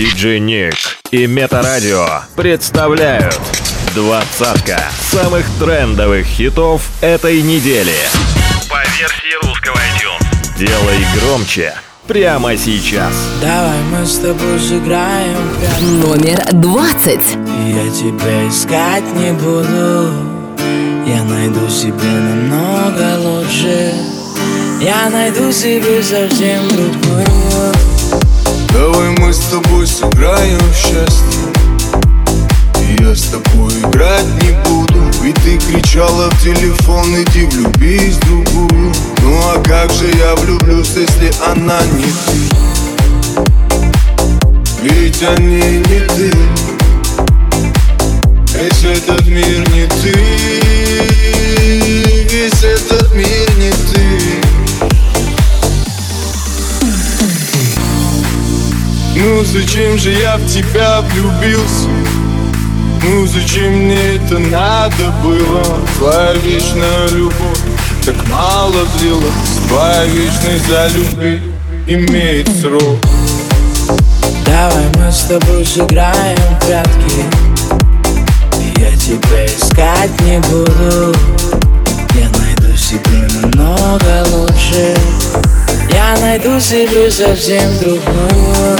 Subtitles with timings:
[0.00, 0.76] Диджей Ник
[1.10, 3.38] и Метарадио представляют
[3.94, 7.92] двадцатка самых трендовых хитов этой недели.
[8.70, 10.58] По версии русского iTunes.
[10.58, 11.74] Делай громче
[12.06, 13.12] прямо сейчас.
[13.42, 15.36] Давай мы с тобой сыграем.
[16.00, 17.20] Номер 20.
[17.66, 20.14] Я тебя искать не буду
[21.06, 23.92] Я найду себе намного лучше
[24.80, 27.89] Я найду себе совсем другую
[28.72, 31.40] Давай мы с тобой сыграем в счастье.
[32.80, 38.20] И я с тобой играть не буду Ведь ты кричала в телефон, иди влюбись в
[38.26, 38.92] другую.
[39.22, 42.40] Ну а как же я влюблюсь, если она не ты?
[44.82, 46.32] Ведь они не ты.
[48.54, 50.14] Весь этот мир не ты.
[52.30, 53.99] Весь этот мир не ты
[59.22, 61.88] Ну зачем же я в тебя влюбился?
[63.02, 65.62] Ну зачем мне это надо было?
[65.98, 67.58] Твоя вечная любовь
[68.06, 69.58] так мало длилась.
[69.68, 71.42] Твоя вечность за любви
[71.86, 72.96] имеет срок.
[74.46, 77.24] Давай мы с тобой сыграем в прятки.
[78.78, 81.14] Я тебя искать не буду.
[82.14, 84.96] Я найду себе намного лучше.
[85.92, 88.79] Я найду себе совсем другую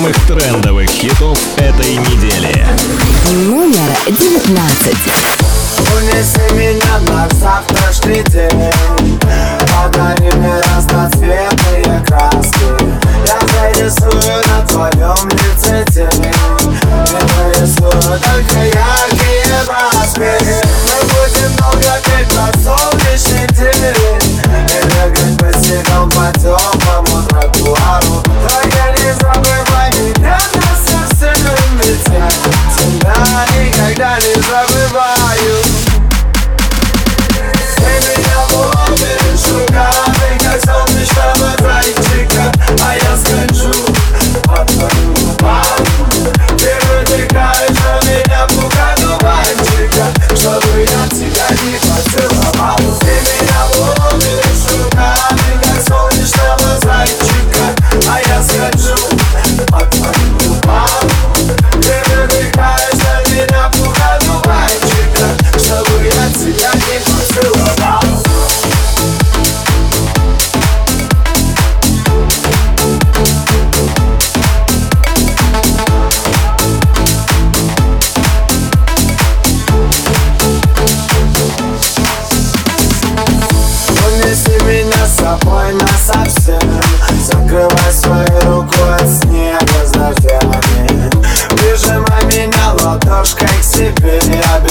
[0.00, 2.66] самых трендовых хитов этой недели.
[3.46, 4.96] Номер 19.
[5.94, 8.72] Унеси меня на завтрашний день
[9.68, 12.70] Подари мне разноцветные краски
[13.26, 13.38] Я
[13.74, 19.09] зарисую на твоем лице тень И нарисую только яркие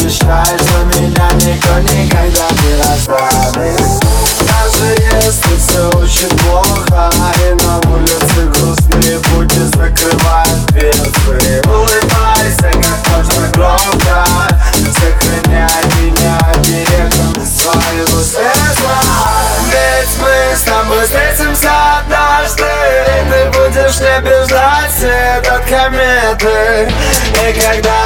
[0.09, 3.79] обещай, что меня никто никогда не оставит
[4.39, 11.61] Даже если все очень плохо И на улице грустные будни закрывают дверцы.
[11.67, 14.25] Улыбайся как можно громко.
[14.73, 15.69] Сохраняй
[16.01, 18.91] меня берегом своего сердца
[19.67, 26.91] Ведь мы с тобой встретимся однажды И ты будешь не бежать свет от кометы
[27.47, 27.98] И когда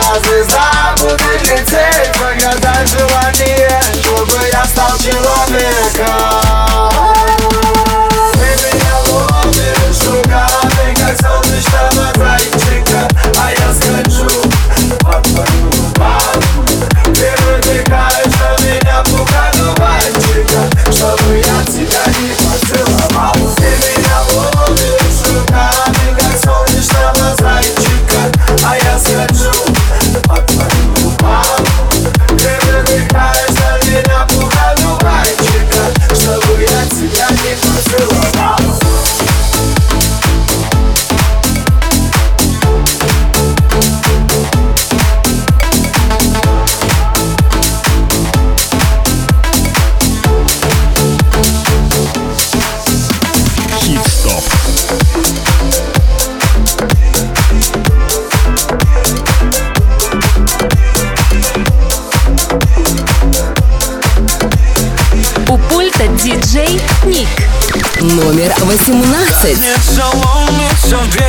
[68.85, 71.22] 17.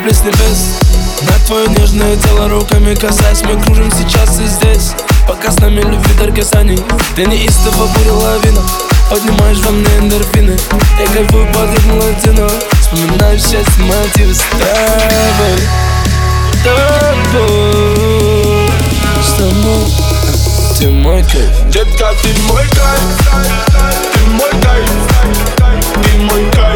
[0.00, 0.78] Капли с небес
[1.22, 4.92] На твое нежное тело руками касаясь Мы кружим сейчас и здесь.
[5.26, 6.78] Пока с нами любви дар касаний
[7.16, 8.62] Ты неистово буря лавина
[9.10, 10.56] Поднимаешь во мне эндорфины
[10.98, 12.48] Я кайфую под ритм латино
[12.80, 15.58] Вспоминаю счастье мотивы с тобой
[16.62, 17.40] Тобой.
[19.22, 19.86] С тобой.
[20.78, 21.70] Ты мой кайф.
[21.70, 23.00] Детка, ты мой кайф.
[24.12, 24.90] Ты мой кайф.
[26.02, 26.69] Ты мой кайф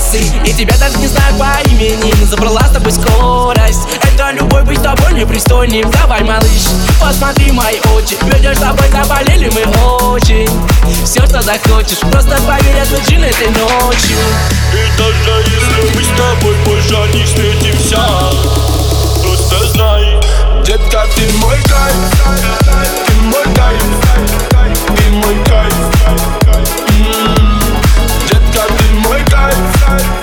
[0.00, 2.12] полосы И тебя даже не знаю по имени.
[2.24, 3.86] Забрала с тобой скорость.
[4.02, 6.68] Это любовь быть с тобой непристойным Давай, малыш,
[7.00, 8.16] посмотри мои очи.
[8.22, 9.62] Ведешь с тобой, заболели мы
[10.08, 10.48] очень.
[11.04, 14.18] Все, что захочешь, просто поверь, джин этой ночью
[14.72, 18.04] И даже если мы с тобой больше не встретимся
[19.22, 20.20] Просто знай
[20.64, 21.94] Детка, ты мой кайф.
[23.06, 23.82] Ты мой кайф.
[24.96, 26.39] Ты мой кайф
[29.56, 30.19] мой кайф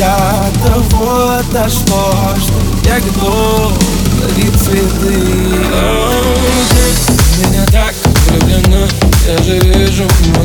[0.00, 3.72] для того дошло, что я готов
[4.18, 5.14] дарить цветы.
[5.74, 6.38] Oh,
[7.38, 7.94] меня так
[8.26, 8.86] влюблено,
[9.28, 10.44] я же вижу, ну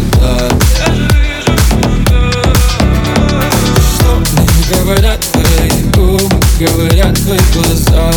[3.95, 8.11] Что мне говорят твои губы, говорят твои глаза.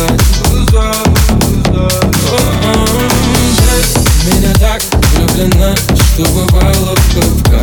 [0.51, 0.93] Глаза,
[4.25, 4.81] меня так
[5.13, 7.58] влюблено, что бывало в Кавказе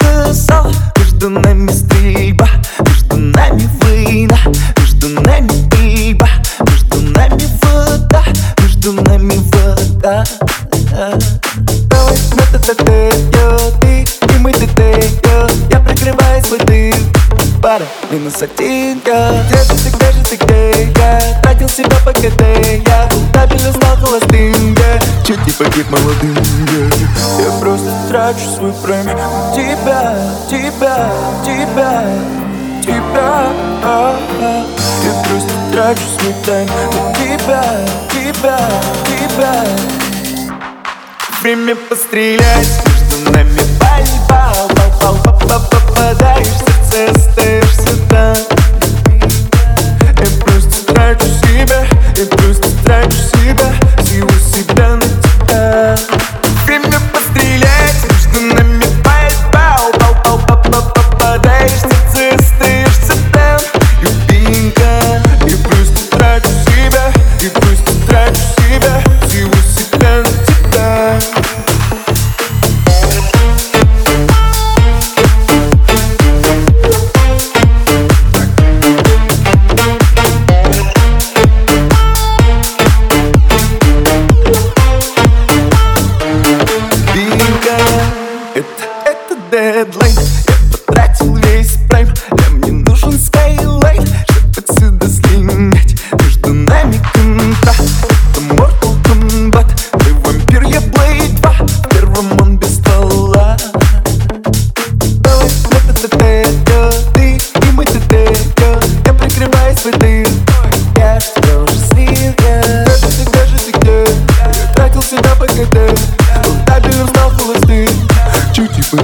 [0.00, 0.66] сказал
[0.98, 2.48] Между нами стрельба,
[2.86, 4.38] между нами война
[4.78, 6.28] Между нами рыба,
[6.66, 8.24] между нами вода
[8.62, 10.24] Между нами вода.
[11.88, 15.10] Давай мы т т ты и мы т т
[15.70, 16.94] Я прикрываю свой дым.
[17.62, 22.12] Пара, минус один я Где же ты, где же ты, где я Тратил себя по
[22.12, 22.42] КТ
[22.86, 24.79] Я стабильно стал холостым
[25.30, 26.36] Чуть не погиб молодым.
[27.38, 29.16] Я просто трачу свой время.
[29.54, 30.16] Тебя,
[30.50, 31.12] тебя,
[31.44, 32.04] тебя
[32.82, 33.52] Тебя.
[35.04, 36.66] Я просто трачу свой тайм.
[36.66, 37.64] На Тебя,
[38.10, 38.58] тебя,
[39.06, 39.64] тебя.
[41.42, 42.68] Время пострелять.
[42.86, 44.52] Между нами борьба
[45.00, 48.36] Пал, пал, пал, попадаешь в сердце, остаешься там.
[50.02, 51.86] Я просто трачу себя.
[52.16, 53.72] Я просто трачу себя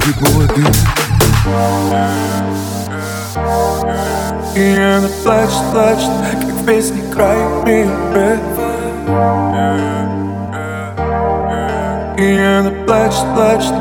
[0.06, 0.72] Молодым
[4.54, 8.38] И она плачет, плачет Как в песне край мира
[12.16, 13.74] И она плачет, плачет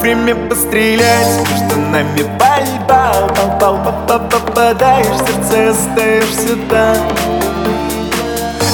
[0.00, 2.76] Время пострелять Между нами борьба.
[2.86, 6.96] Пал, пал, пал, пал, попадаешь в сердце, остаешься там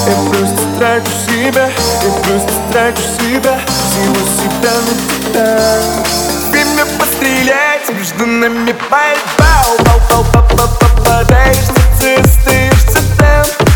[0.06, 1.68] Я просто трачу себя
[2.02, 3.58] Я просто трачу себя.
[3.92, 5.01] Всего себя на
[5.32, 9.76] Время пострелять Между нами борьба Пал,
[10.10, 13.71] пал, пал, пал, попадаешь в сердце, остаешься там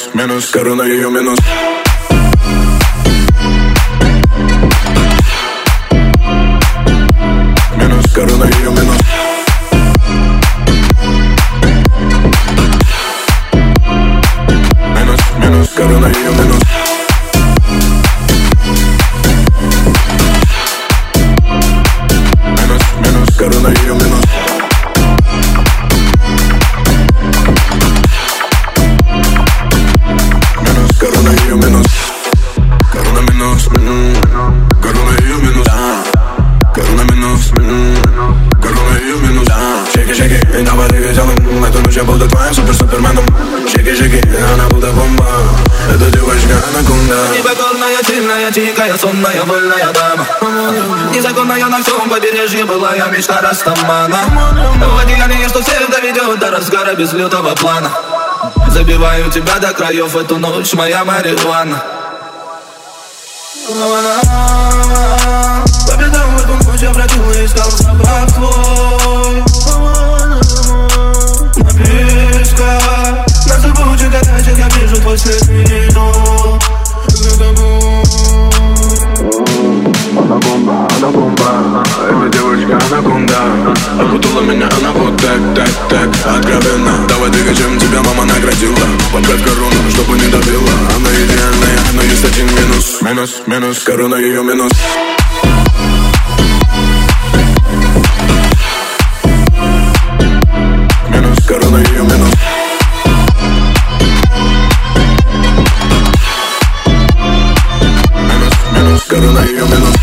[0.00, 1.38] минус Минус, минус, корона ее минус
[42.00, 43.24] я буду твоим супер-суперменом.
[43.68, 44.22] Шики-шики,
[44.54, 45.26] она будто бомба.
[45.94, 50.26] Эта девочка анаконда Непокорная, сильная, дикая, сонная, вольная дама.
[51.12, 54.18] Незаконная на всем побережье была я мечта Растамана.
[54.78, 57.90] В одеянии, что всех доведет до разгара без лютого плана.
[58.68, 61.82] Забиваю тебя до краев эту ночь, моя марихуана.
[65.86, 68.99] Победа в этом путь я бродил и искал забавку
[72.60, 76.58] пока Нас и будет гадать, я вижу твой середину
[82.08, 83.36] Эта девочка анаконда
[83.98, 88.76] Окутала меня она вот так, так, так Откровенно, давай двигай, чем тебя мама наградила
[89.12, 94.42] Поправь корону, чтобы не добила Она идеальная, но есть один минус Минус, минус, корона ее
[94.42, 94.72] минус
[101.08, 102.39] Минус, корона ее минус
[109.20, 109.94] сторона ее Минус,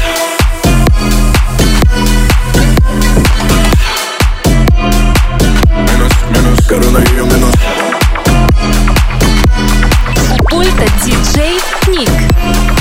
[11.03, 12.11] диджей Ник.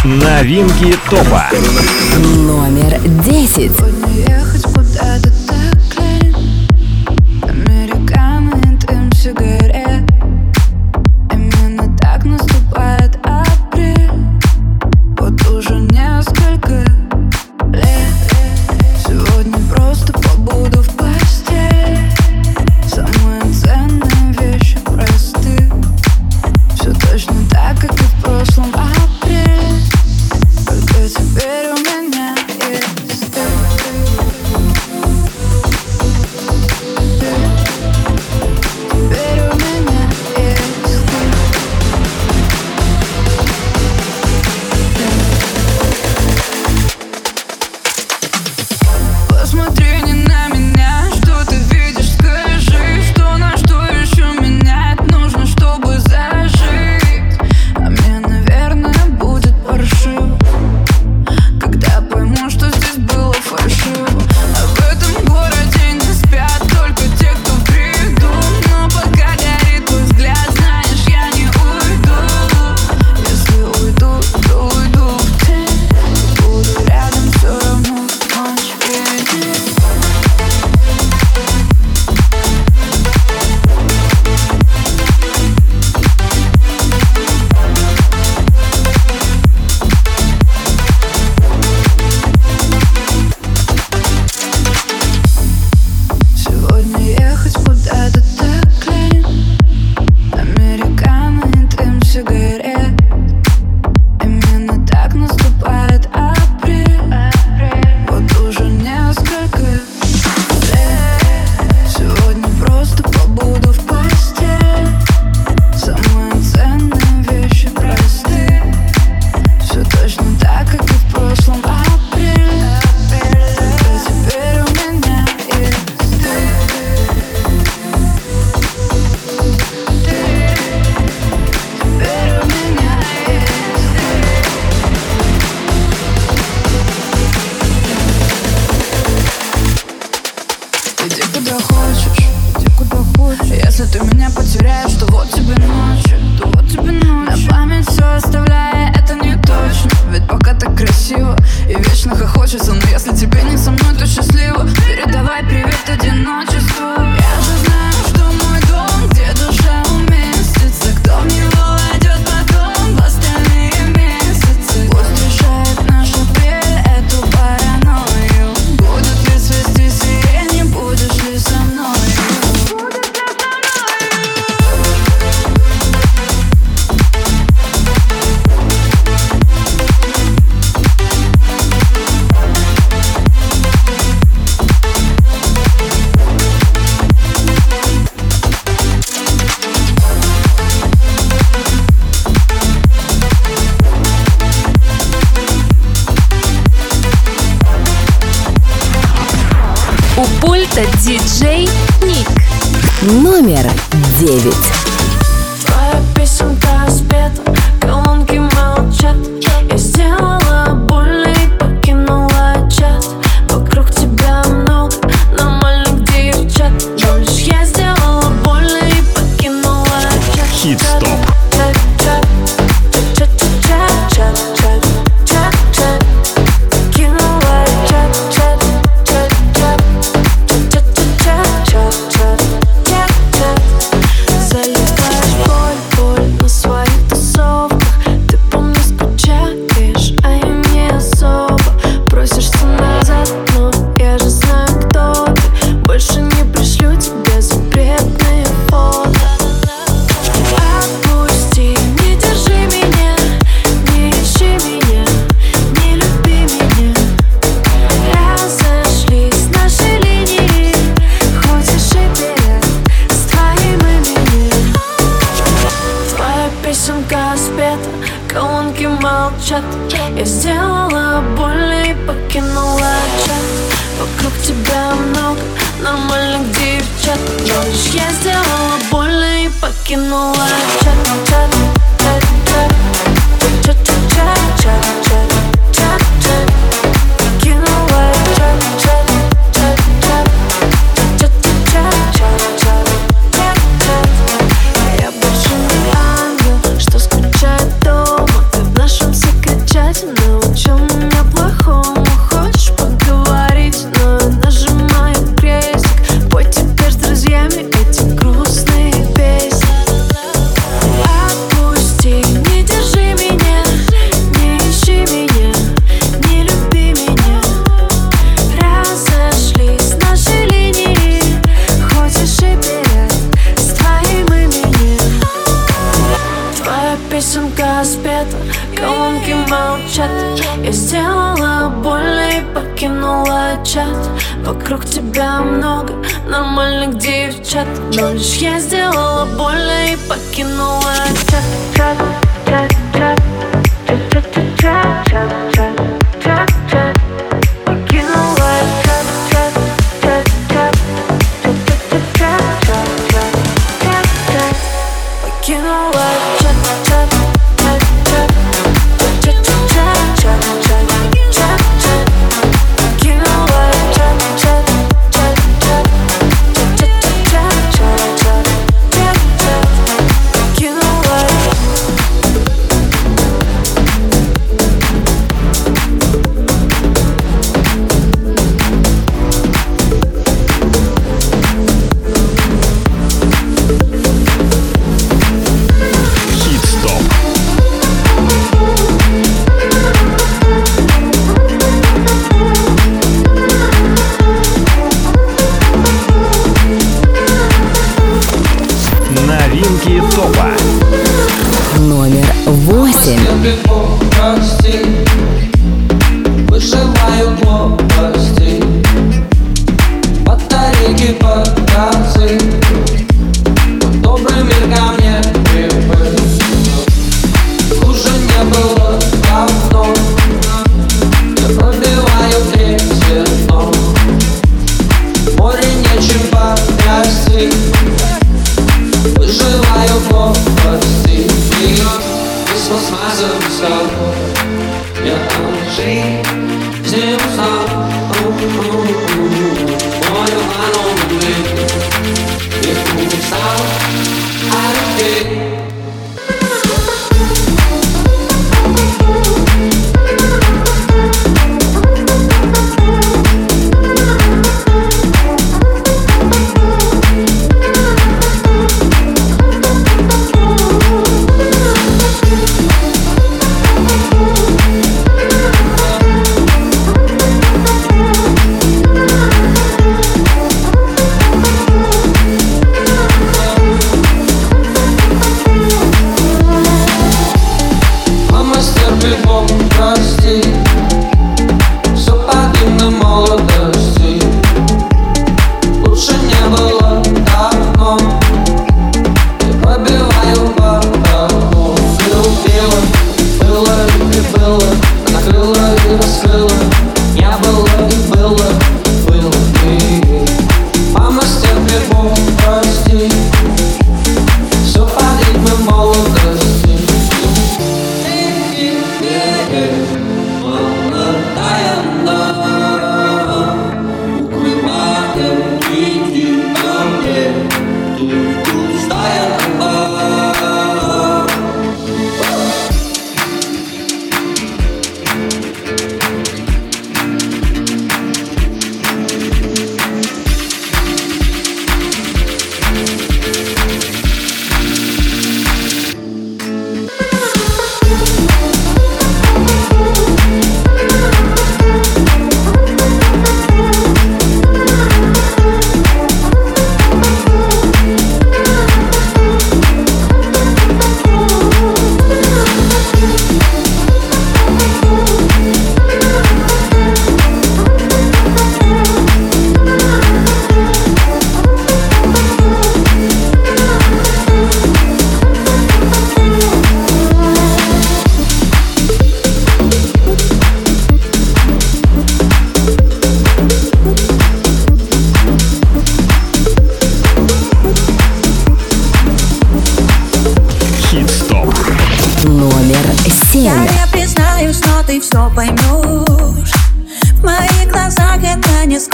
[0.04, 1.48] Новинки топа.
[2.18, 3.95] Номер десять.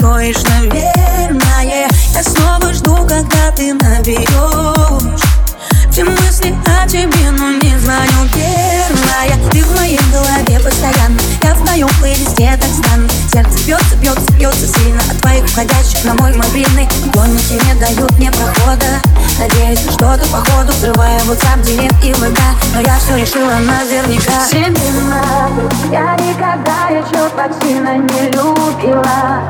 [0.03, 1.87] Скроешь, наверное.
[2.13, 5.21] Я снова жду, когда ты наберешь
[5.89, 9.51] Все мысли о тебе, но не звоню первая.
[9.51, 11.19] Ты в моей голове постоянно.
[11.43, 13.09] Я в твоем плейлисте так странно.
[13.31, 16.87] Сердце бьется, бьется, бьется сильно От твоих входящих на мой мобильный.
[17.13, 19.01] Гонники не дают мне прохода.
[19.39, 22.39] Надеюсь, на что-то походу Взрывая WhatsApp, директ и ВК
[22.75, 24.47] Но я все решила наверняка.
[24.51, 25.49] Семена
[25.91, 29.49] Я никогда еще так сильно не любила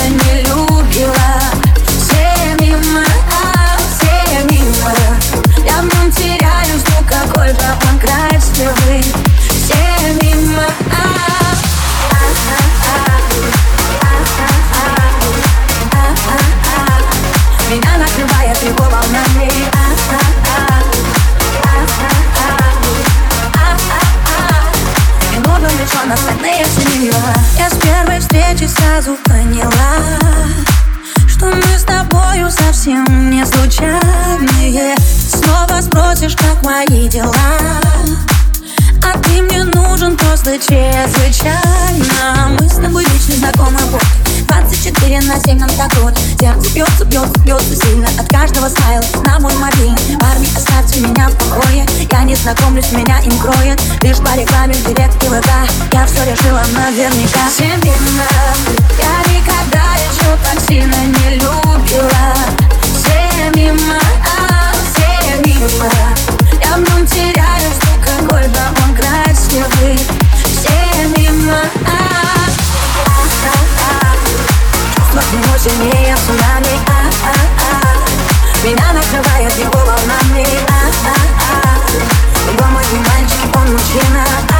[29.51, 29.97] поняла
[31.27, 34.95] Что мы с тобою совсем не случайные.
[35.29, 37.35] Снова спросишь, как мои дела
[39.03, 42.55] а ты мне нужен просто чрезвычайно.
[42.59, 44.03] Мы с тобой лично знакомы вот
[44.47, 46.17] 24 на 7 нам так вот.
[46.39, 50.17] Сердце бьется, бьется, бьется сильно От каждого смайла на мой мобильный.
[50.19, 53.81] Парни, оставьте меня в покое Я не знакомлюсь, меня им кроет.
[54.01, 55.49] Лишь по рекламе в директ и ВК
[55.93, 57.49] Я все решила наверняка.
[57.57, 58.27] Семена
[58.99, 59.30] Я
[60.21, 62.33] еще так не любила.
[62.93, 65.89] Все мимо, а все мимо.
[66.61, 69.99] Я в нем теряю звук какой-то он красивый.
[70.45, 72.11] Все мимо, а.
[75.31, 84.50] Нему сильнее цунами, а-а-а Меня накрывает его волнами, а-а-а Его мой мальчик, он мужчина,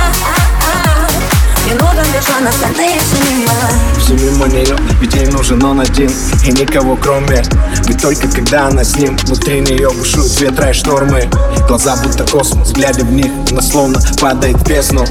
[2.02, 3.52] Остальные все мимо
[3.99, 6.12] Все мимо нее, ведь ей нужен он один.
[6.45, 7.43] И никого кроме
[7.88, 9.16] Ведь только когда она с ним.
[9.18, 11.30] Внутри нее бушуют ветра и штормы
[11.68, 15.06] Глаза будто космос, глядя в них Она словно падает в бездну.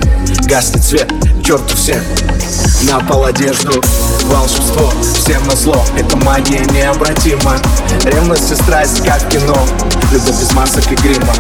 [0.47, 1.13] Гаснет свет,
[1.45, 2.03] черту всех
[2.83, 3.83] на пол одежду
[4.25, 7.57] Волшебство, всем на зло Это магия необратима.
[8.05, 9.57] Ревность и страсть, как кино.
[10.13, 11.33] Любовь без масок и грима.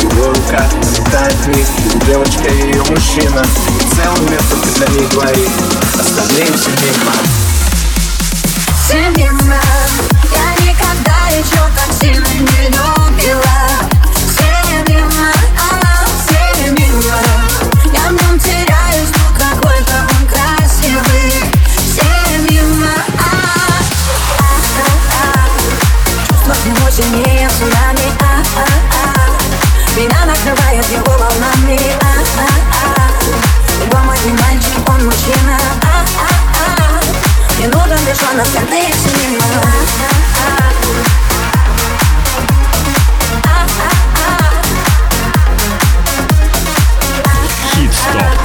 [0.00, 0.64] Его рука
[0.96, 3.42] летает в них Его девочка и ее мужчина.
[3.42, 5.50] И целый мир только для них двоих.
[5.98, 7.12] Остальные все мимо.
[8.84, 9.60] Все мимо.
[10.32, 13.57] Я никогда еще так сильно не любила
[30.48, 32.12] накрывает его волнами, а
[33.84, 36.04] Его мой мальчик, он мужчина, а
[37.58, 39.42] Не нужен лишь он, остальные все мимо
[47.74, 48.38] Хит-стоп.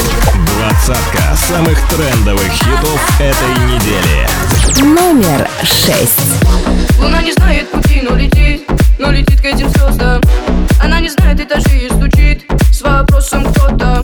[0.57, 4.27] Двадцатка самых трендовых хитов этой недели.
[4.79, 6.41] Номер шесть.
[6.99, 8.63] Луна не знает пути, но летит,
[8.99, 10.21] но летит к этим звездам
[10.83, 14.01] Она не знает этажей и стучит с вопросом кто-то.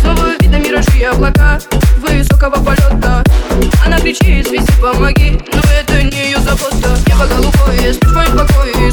[0.00, 1.60] Снова видно миражи и облака
[1.98, 3.22] высокого полета.
[3.84, 6.96] Она кричит, свисти, помоги, но это не ее забота.
[7.06, 8.90] Небо голубое, спишь в моем покое,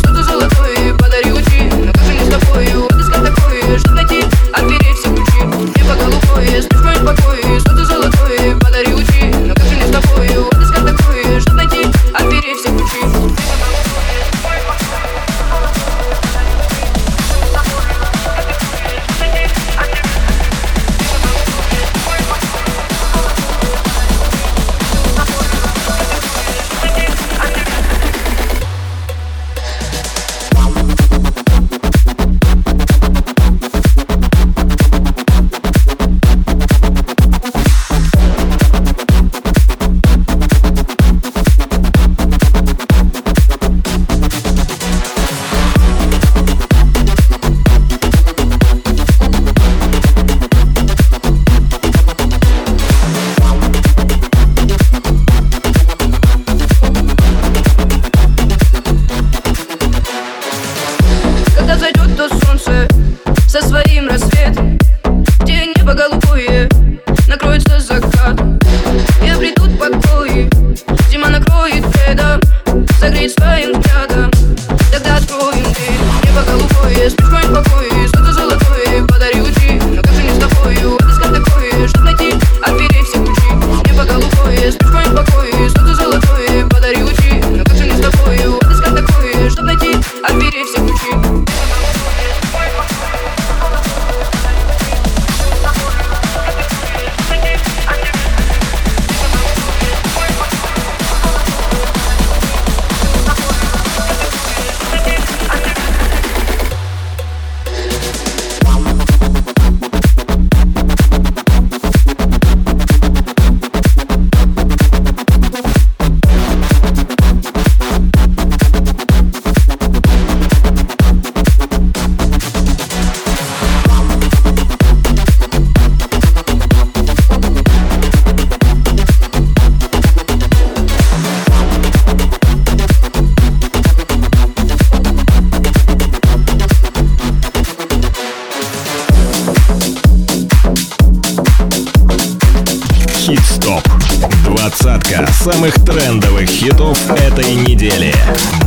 [147.42, 148.61] этой недели.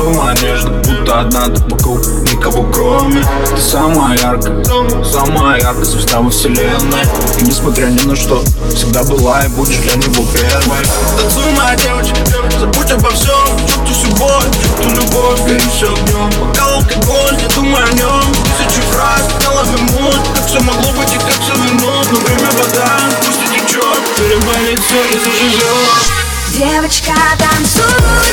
[0.00, 3.22] Сумма одежда, будто одна ты вокруг Никого кроме.
[3.54, 4.64] Ты самая яркая,
[5.04, 7.02] самая яркая звезда во вселенной.
[7.38, 8.42] И несмотря ни на что,
[8.74, 10.78] всегда была и будешь для него первой.
[11.18, 12.16] Танцуй, моя девочка,
[12.58, 13.44] забудь обо всем.
[13.68, 18.22] Чуть ту сегодня, чуть ту любовь, горит все огнем Пока алкоголь, не думай о нем.
[18.56, 22.50] Тысячу раз я ловим мут Как все могло быть и как все вернуть Но время
[22.56, 22.88] вода,
[23.26, 27.84] пусть и течет Переболит все и заживет Девочка, танцуй,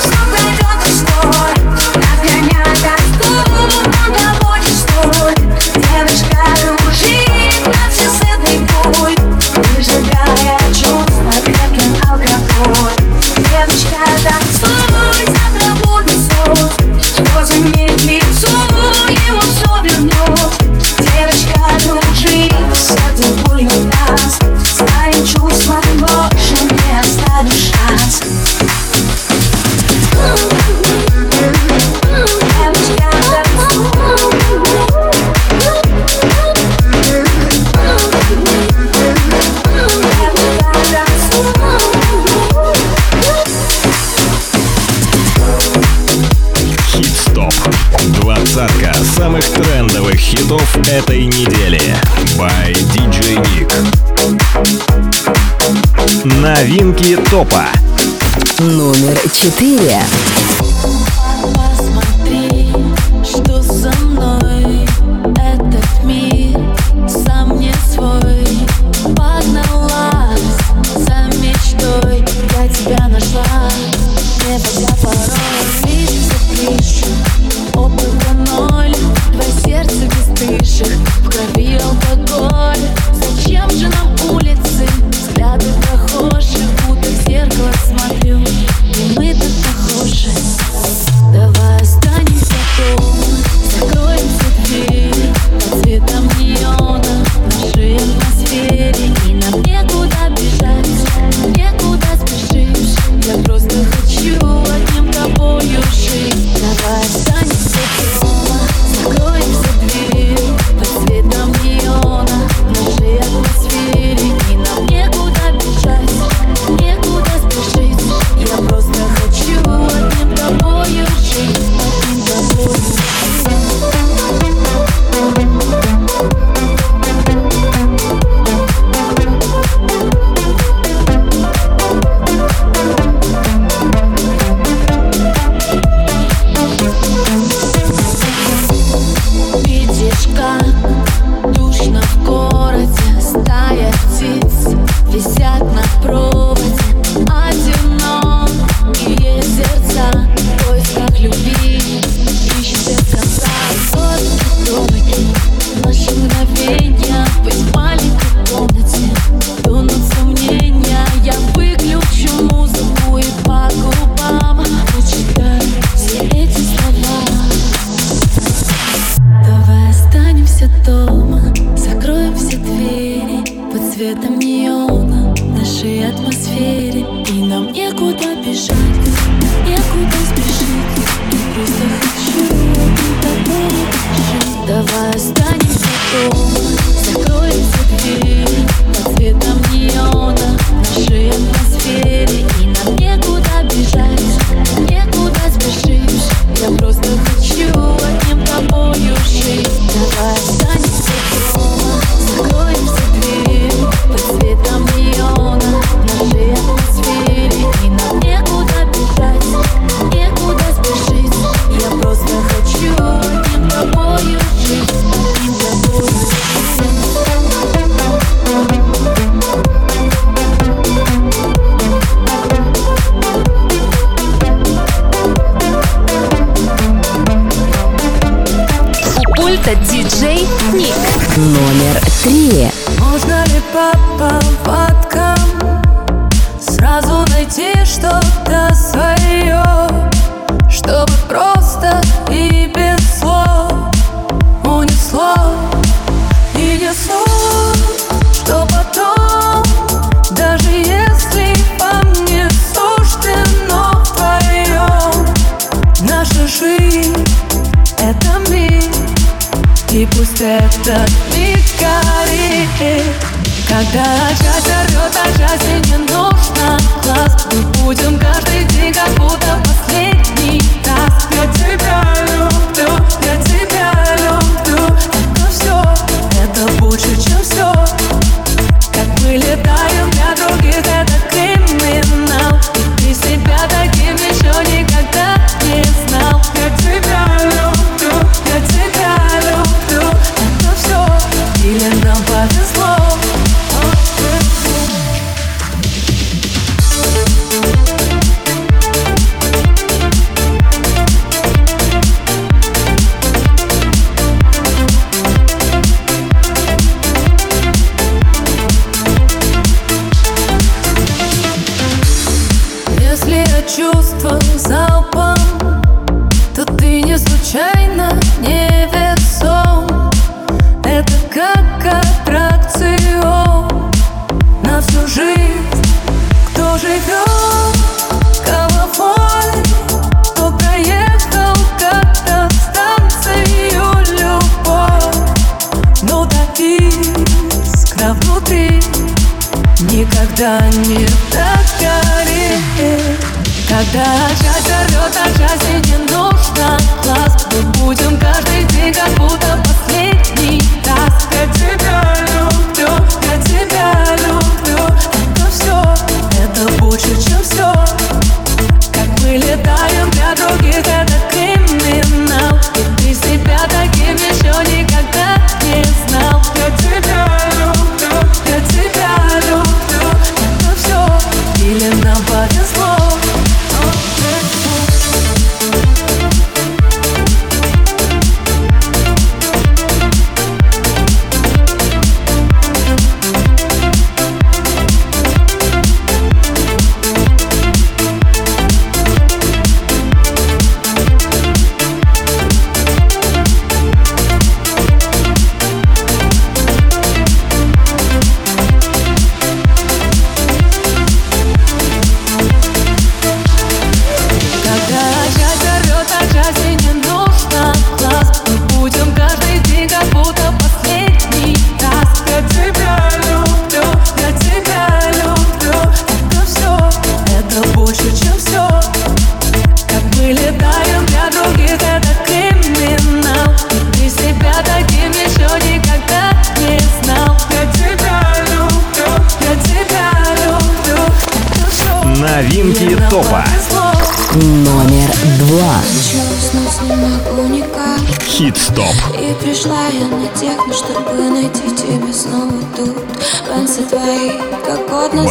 [0.02, 1.54] снова идет свой
[1.96, 5.36] Нагоняй тоску, он доводит свой
[5.76, 6.77] Девочка,
[50.38, 51.82] хитов этой недели.
[52.38, 53.72] By DJ Nick.
[56.26, 57.66] Новинки топа.
[58.60, 60.00] Номер четыре.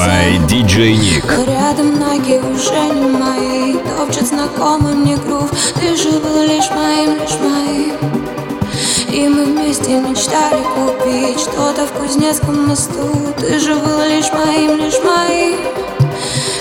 [0.06, 1.26] by DJ Nick.
[1.46, 5.50] Рядом ноги уже не мои, топчет знакомый мне грув.
[5.74, 7.94] Ты же был лишь моим, лишь моим.
[9.10, 13.08] И мы вместе мечтали купить что-то в Кузнецком мосту.
[13.40, 15.56] Ты же был лишь моим, лишь моим.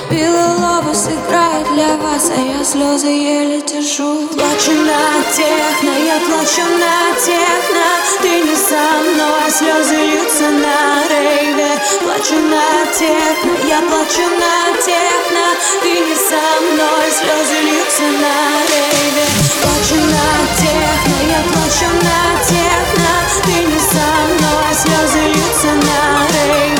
[0.10, 3.62] Белый лобус играет для вас, а я слезы еле
[3.98, 7.86] держу Плачу на техно, я плачу на техно.
[8.22, 11.80] Ты не со мной, слезы льются на рейве.
[12.02, 15.46] Плачу на техно, я плачу на техно.
[15.82, 18.38] Ты не со мной, слезы льются на
[18.72, 19.26] рейве.
[19.62, 20.28] Плачу на
[20.60, 23.10] техно, я плачу на техно.
[23.46, 26.75] Ты не со мной, слезы льются на рейве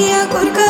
[0.00, 0.69] goodbye И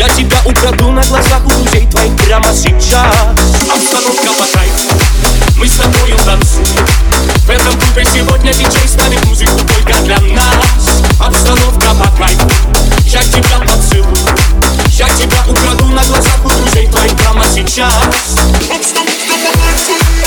[0.00, 3.14] Я тебя украду на глазах у друзей твоих прямо сейчас.
[3.70, 4.88] Обстановка по кайфу
[5.56, 6.86] Мы с тобою танцуем.
[7.44, 11.02] В этом клубе сегодня диджей ставит музыку только для нас.
[11.20, 12.48] Обстановка по кайфу
[13.04, 14.16] Я тебя поцелую.
[14.92, 17.92] Я тебя украду на глазах у друзей твоих прямо сейчас.
[18.74, 20.19] Обстановка